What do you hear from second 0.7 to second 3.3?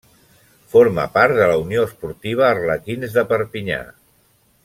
Forma part de la Unió Esportiva Arlequins de